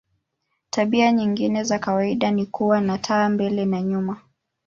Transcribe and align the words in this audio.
Tabia 0.69 1.11
nyingine 1.11 1.63
za 1.63 1.79
kawaida 1.79 2.31
ni 2.31 2.45
kuwa 2.45 2.81
na 2.81 2.97
taa 2.97 3.29
mbele 3.29 3.65
na 3.65 3.81
nyuma. 3.81 4.21